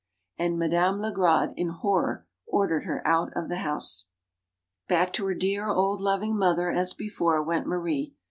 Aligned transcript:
And 0.39 0.57
Madame 0.57 0.97
Legrade, 0.99 1.53
in 1.57 1.69
horror, 1.69 2.25
ordered 2.47 2.85
her 2.85 3.05
out 3.07 3.31
of 3.35 3.49
the 3.49 3.57
house. 3.57 4.07
Back 4.87 5.13
to 5.13 5.27
her 5.27 5.35
dear, 5.35 5.69
old 5.69 5.99
loving 5.99 6.35
mother, 6.35 6.71
as 6.71 6.95
before, 6.95 7.43
went 7.43 7.67
Marie. 7.67 8.15